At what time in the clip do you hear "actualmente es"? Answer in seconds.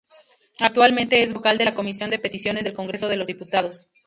0.59-1.31